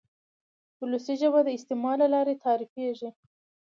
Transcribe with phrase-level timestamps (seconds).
[0.79, 3.09] وولسي ژبه د استعمال له لارې تعریفېږي.